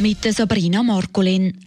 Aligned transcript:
Mit 0.00 0.24
Sabrina 0.34 0.82
Markolin. 0.82 1.58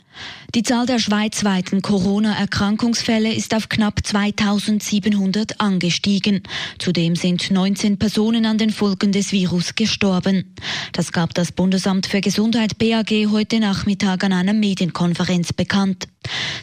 Die 0.55 0.63
Zahl 0.63 0.87
der 0.87 0.97
schweizweiten 0.97 1.83
Corona-Erkrankungsfälle 1.83 3.31
ist 3.31 3.53
auf 3.53 3.69
knapp 3.69 3.99
2700 4.03 5.61
angestiegen. 5.61 6.41
Zudem 6.79 7.15
sind 7.15 7.51
19 7.51 7.99
Personen 7.99 8.47
an 8.47 8.57
den 8.57 8.71
Folgen 8.71 9.11
des 9.11 9.31
Virus 9.31 9.75
gestorben. 9.75 10.55
Das 10.93 11.11
gab 11.11 11.35
das 11.35 11.51
Bundesamt 11.51 12.07
für 12.07 12.21
Gesundheit 12.21 12.79
BAG 12.79 13.11
heute 13.29 13.59
Nachmittag 13.59 14.23
an 14.23 14.33
einer 14.33 14.53
Medienkonferenz 14.53 15.53
bekannt. 15.53 16.07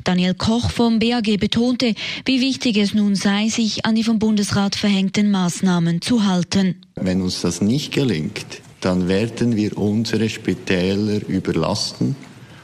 Daniel 0.03 0.35
Koch 0.35 0.73
vom 0.73 0.99
BAG 0.99 1.39
betonte, 1.39 1.95
wie 2.25 2.41
wichtig 2.41 2.79
es 2.79 2.95
nun 2.95 3.15
sei, 3.15 3.49
sich 3.49 3.87
an 3.87 3.95
die 3.95 4.05
vom 4.05 4.19
Bundesrat 4.19 4.75
verhängten 4.75 5.31
Maßnahmen 5.31 6.03
zu 6.03 6.25
halten. 6.27 6.83
Wenn 6.97 7.23
uns 7.23 7.43
das 7.43 7.61
nicht 7.61 7.93
gelingt, 7.93 8.61
dann 8.81 9.09
werden 9.09 9.57
wir 9.57 9.77
unsere 9.77 10.29
Spitäler 10.29 11.27
überlasten 11.29 12.17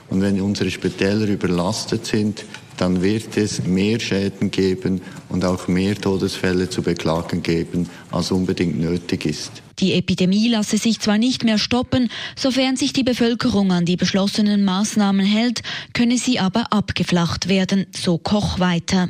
und 0.08 0.22
wenn 0.22 0.40
unsere 0.40 0.70
Spitäler 0.70 1.26
überlastet 1.26 2.06
sind, 2.06 2.44
dann 2.76 3.02
wird 3.02 3.36
es 3.36 3.64
mehr 3.64 3.98
Schäden 4.00 4.50
geben 4.50 5.00
und 5.28 5.44
auch 5.44 5.66
mehr 5.66 5.94
Todesfälle 5.94 6.68
zu 6.68 6.82
beklagen 6.82 7.42
geben, 7.42 7.88
als 8.10 8.30
unbedingt 8.30 8.78
nötig 8.78 9.24
ist. 9.24 9.62
Die 9.78 9.94
Epidemie 9.94 10.48
lasse 10.48 10.78
sich 10.78 11.00
zwar 11.00 11.18
nicht 11.18 11.44
mehr 11.44 11.58
stoppen, 11.58 12.10
sofern 12.36 12.76
sich 12.76 12.92
die 12.92 13.02
Bevölkerung 13.02 13.72
an 13.72 13.84
die 13.84 13.96
beschlossenen 13.96 14.64
Maßnahmen 14.64 15.24
hält, 15.24 15.62
könne 15.92 16.18
sie 16.18 16.38
aber 16.38 16.72
abgeflacht 16.72 17.48
werden, 17.48 17.86
so 17.94 18.18
Koch 18.18 18.58
weiter. 18.58 19.08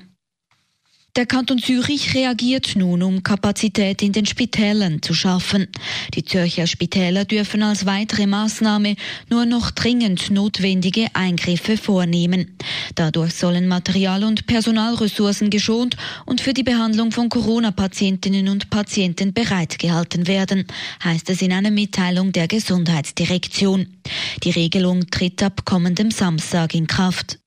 Der 1.17 1.25
Kanton 1.25 1.59
Zürich 1.59 2.15
reagiert 2.15 2.77
nun, 2.77 3.03
um 3.03 3.23
Kapazität 3.23 4.03
in 4.03 4.13
den 4.13 4.27
Spitälern 4.27 5.01
zu 5.01 5.15
schaffen. 5.15 5.67
Die 6.13 6.23
Zürcher 6.23 6.67
Spitäler 6.67 7.25
dürfen 7.25 7.63
als 7.63 7.87
weitere 7.87 8.27
Maßnahme 8.27 8.97
nur 9.31 9.47
noch 9.47 9.71
dringend 9.71 10.31
notwendige 10.31 11.07
Eingriffe 11.15 11.79
vornehmen. 11.79 12.59
Dadurch 12.97 13.33
sollen 13.33 13.67
Material- 13.67 14.25
und 14.25 14.47
Personalressourcen 14.47 15.49
geschont 15.49 15.97
und 16.27 16.43
für 16.43 16.53
die 16.53 16.65
Behandlung 16.65 17.13
von 17.13 17.31
Corona-Patientinnen 17.31 18.51
und 18.51 18.69
Patienten 18.69 19.33
bereitgehalten 19.33 20.27
werden, 20.27 20.67
heißt 21.03 21.31
es 21.31 21.41
in 21.41 21.55
einer 21.55 21.71
Mitteilung 21.71 22.33
der 22.33 22.47
Gesundheitsdirektion. 22.47 23.87
Die 24.43 24.51
Regelung 24.51 25.07
tritt 25.11 25.43
ab 25.43 25.65
kommendem 25.65 26.11
Samstag 26.11 26.75
in 26.75 26.87
Kraft. 26.87 27.39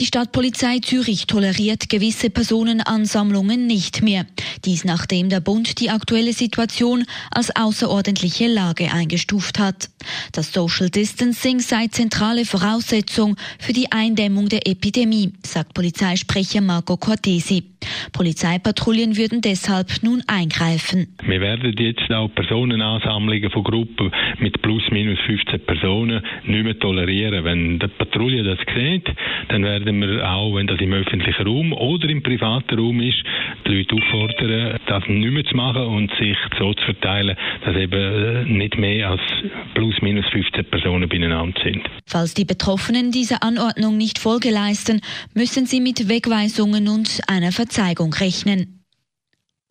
Die 0.00 0.06
Stadtpolizei 0.06 0.80
Zürich 0.80 1.28
toleriert 1.28 1.88
gewisse 1.88 2.28
Personenansammlungen 2.28 3.66
nicht 3.66 4.02
mehr. 4.02 4.26
Dies 4.64 4.84
nachdem 4.84 5.28
der 5.28 5.38
Bund 5.38 5.78
die 5.78 5.90
aktuelle 5.90 6.32
Situation 6.32 7.04
als 7.30 7.54
außerordentliche 7.54 8.48
Lage 8.48 8.90
eingestuft 8.92 9.60
hat. 9.60 9.90
Das 10.32 10.52
Social 10.52 10.90
Distancing 10.90 11.60
sei 11.60 11.86
zentrale 11.88 12.44
Voraussetzung 12.44 13.36
für 13.58 13.72
die 13.72 13.90
Eindämmung 13.90 14.48
der 14.48 14.66
Epidemie, 14.66 15.32
sagt 15.42 15.74
Polizeisprecher 15.74 16.60
Marco 16.60 16.96
Cortesi. 16.96 17.64
Polizeipatrouillen 18.12 19.16
würden 19.16 19.40
deshalb 19.40 20.02
nun 20.02 20.22
eingreifen. 20.26 21.08
Wir 21.24 21.40
werden 21.40 21.74
jetzt 21.78 22.10
auch 22.12 22.28
Personenansammlungen 22.34 23.50
von 23.50 23.64
Gruppen 23.64 24.10
mit 24.38 24.60
plus 24.62 24.82
minus 24.90 25.18
15 25.26 25.60
Personen 25.60 26.22
nicht 26.44 26.64
mehr 26.64 26.78
tolerieren. 26.78 27.44
Wenn 27.44 27.78
die 27.78 27.88
Patrouille 27.88 28.42
das 28.42 28.58
sieht, 28.74 29.08
dann 29.48 29.64
werden 29.64 30.00
wir 30.00 30.28
auch, 30.28 30.54
wenn 30.54 30.66
das 30.66 30.80
im 30.80 30.92
öffentlichen 30.92 31.46
Raum 31.46 31.72
oder 31.72 32.08
im 32.08 32.22
privaten 32.22 32.78
Raum 32.78 33.00
ist, 33.00 33.22
die 33.66 33.76
Leute 33.76 33.96
auffordern, 33.96 34.78
das 34.86 35.06
nicht 35.08 35.32
mehr 35.32 35.44
zu 35.44 35.56
machen 35.56 35.82
und 35.82 36.10
sich 36.16 36.36
so 36.58 36.74
zu 36.74 36.84
verteilen, 36.84 37.36
dass 37.64 37.76
eben 37.76 37.92
äh, 37.92 38.44
nicht 38.44 38.78
mehr 38.78 39.10
als 39.10 39.22
plus 39.74 39.93
minus 40.02 40.26
15 40.30 40.70
Personen 40.70 41.08
beieinander 41.08 41.60
sind. 41.62 41.82
Falls 42.06 42.34
die 42.34 42.44
Betroffenen 42.44 43.10
dieser 43.10 43.42
Anordnung 43.42 43.96
nicht 43.96 44.18
Folge 44.18 44.50
leisten, 44.50 45.00
müssen 45.34 45.66
sie 45.66 45.80
mit 45.80 46.08
Wegweisungen 46.08 46.88
und 46.88 47.20
einer 47.28 47.52
Verzeigung 47.52 48.12
rechnen. 48.12 48.83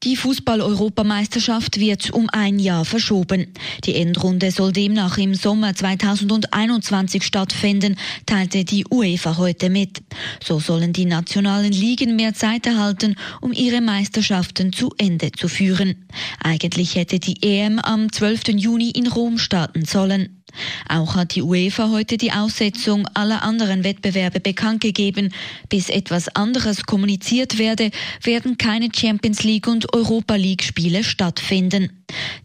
Die 0.03 0.18
Fußball-Europameisterschaft 0.18 1.80
wird 1.80 2.12
um 2.12 2.30
ein 2.30 2.59
Jahr 2.59 2.84
verschoben. 2.84 3.47
Die 3.86 3.96
Endrunde 3.96 4.52
soll 4.52 4.74
demnach 4.74 5.18
im 5.18 5.34
Sommer 5.34 5.74
2021 5.74 7.24
stattfinden, 7.24 7.96
teilte 8.25 8.66
die 8.66 8.86
UEFA 8.92 9.38
heute 9.38 9.69
mit. 9.69 10.03
So 10.44 10.59
sollen 10.59 10.92
die 10.92 11.06
nationalen 11.06 11.72
Ligen 11.72 12.18
mehr 12.18 12.34
Zeit 12.34 12.66
erhalten, 12.66 13.16
um 13.40 13.53
ihre 13.53 13.80
Meisterschaften 13.80 14.74
zu 14.74 14.92
Ende 14.97 15.31
zu 15.31 15.47
führen. 15.47 16.06
Eigentlich 16.44 16.96
hätte 16.96 17.19
die 17.19 17.42
EM 17.42 17.80
am 17.80 18.12
12. 18.12 18.50
Juni 18.56 18.90
in 18.90 19.08
Rom 19.08 19.38
starten 19.38 19.86
sollen. 19.86 20.43
Auch 20.88 21.16
hat 21.16 21.36
die 21.36 21.41
UEFA 21.41 21.90
heute 21.90 22.18
die 22.18 22.31
Aussetzung 22.31 23.08
aller 23.14 23.44
anderen 23.44 23.84
Wettbewerbe 23.84 24.40
bekannt 24.40 24.81
gegeben. 24.81 25.34
Bis 25.69 25.90
etwas 25.90 26.30
anderes 26.36 26.84
kommuniziert 26.84 27.58
werde, 27.58 27.91
werden 28.22 28.58
keine 28.58 28.90
Champions 28.96 29.44
League 29.44 29.68
und 29.68 29.94
Europa 29.94 30.36
League 30.36 30.63
Spiele 30.63 31.03
stattfinden. 31.03 31.90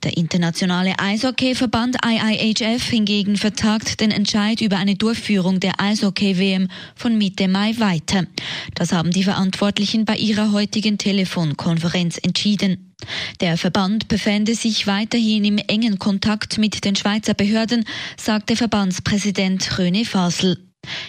Der 0.03 0.17
internationale 0.17 0.99
Eishockeyverband 0.99 1.97
IIHF 2.05 2.85
hingegen 2.85 3.37
vertagt 3.37 4.01
den 4.01 4.11
Entscheid 4.11 4.61
über 4.61 4.77
eine 4.77 4.95
Durchführung 4.95 5.61
der 5.61 5.81
Eishockey-WM 5.81 6.69
von 6.95 7.19
Mitte 7.19 7.49
Mai 7.49 7.75
weiter. 7.79 8.25
Das 8.78 8.93
haben 8.93 9.11
die 9.11 9.25
Verantwortlichen 9.25 10.05
bei 10.05 10.16
ihrer 10.16 10.53
heutigen 10.53 10.99
Telefonkonferenz 10.99 12.16
entschieden. 12.16 12.94
Der 13.41 13.59
Verband 13.59 14.06
befände 14.06 14.55
sich 14.55 14.87
weiterhin 14.87 15.44
im 15.44 15.59
engen 15.59 15.99
Kontakt 15.99 16.59
mit 16.59 16.84
den 16.84 16.94
Schweizer 16.94 17.34
Behörden, 17.34 17.84
sagte 18.17 18.55
Verbandspräsident 18.55 19.65
René 19.72 20.06
Fasel. 20.06 20.59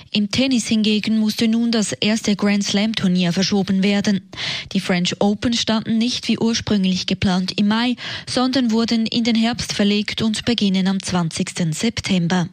Im 0.10 0.32
Tennis 0.32 0.68
hingegen 0.68 1.20
musste 1.20 1.48
nun 1.48 1.70
das 1.70 1.92
erste 1.92 2.36
Grand 2.36 2.64
Slam 2.64 2.96
Turnier 2.96 3.34
verschoben 3.34 3.84
werden. 3.84 4.28
Die 4.72 4.80
French 4.80 5.18
Open 5.20 5.54
standen 5.54 6.00
nicht 6.00 6.28
wie 6.28 6.40
ursprünglich 6.40 7.06
geplant 7.06 7.54
im 7.56 7.68
Mai, 7.68 7.98
sondern 8.28 8.72
wurden 8.72 9.06
in 9.06 9.24
den 9.24 9.36
Herbst 9.36 9.74
verlegt 9.74 10.24
und 10.24 10.44
beginnen 10.44 10.88
am 10.88 11.04
20. 11.04 11.52
September. 11.76 12.50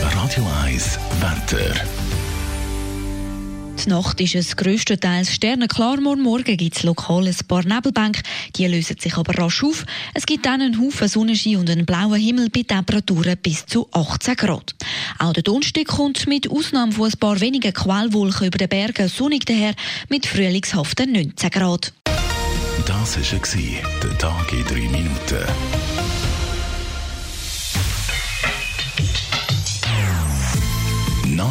Radio 0.00 0.48
1 0.62 0.98
Wetter. 1.20 2.03
Die 3.82 3.88
Nacht 3.88 4.20
ist 4.20 4.34
es 4.34 4.56
grösstenteils 4.56 5.32
sternenklar. 5.32 6.00
Morgen 6.00 6.56
gibt 6.56 6.76
es 6.76 6.84
lokal 6.84 7.26
ein 7.26 7.36
paar 7.48 7.64
Nebelbänke. 7.64 8.22
Die 8.56 8.66
lösen 8.66 8.96
sich 8.98 9.16
aber 9.16 9.36
rasch 9.36 9.64
auf. 9.64 9.84
Es 10.14 10.26
gibt 10.26 10.46
dann 10.46 10.62
einen 10.62 10.80
Haufen 10.80 11.08
Sonnenschein 11.08 11.56
und 11.56 11.68
einen 11.68 11.84
blauen 11.84 12.20
Himmel 12.20 12.50
bei 12.50 12.62
Temperaturen 12.62 13.36
bis 13.42 13.66
zu 13.66 13.88
18 13.92 14.36
Grad. 14.36 14.74
Auch 15.18 15.32
der 15.32 15.42
Donnerstag 15.42 15.86
kommt 15.86 16.26
mit 16.26 16.50
Ausnahme 16.50 16.92
von 16.92 17.10
ein 17.10 17.18
paar 17.18 17.40
wenigen 17.40 17.72
Quellwolken 17.72 18.46
über 18.46 18.58
den 18.58 18.68
Bergen 18.68 19.08
sonnig 19.08 19.44
daher 19.44 19.74
mit 20.08 20.26
frühlingshaften 20.26 21.12
19 21.12 21.50
Grad. 21.50 21.92
Das 22.86 23.16
war 23.16 23.82
der 24.02 24.18
Tag 24.18 24.52
in 24.52 24.64
drei 24.64 24.88
Minuten. 24.88 26.23